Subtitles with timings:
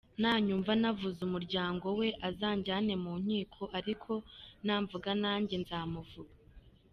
[0.21, 4.11] Nanyumva navuze umuryango we azanjyanye mu nkiko, ariko
[4.65, 6.35] namvuga nanjye nzamuvuga.